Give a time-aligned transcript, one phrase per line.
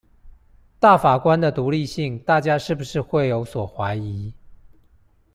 [0.79, 4.33] 大法官的獨立性大家是不會有所懷疑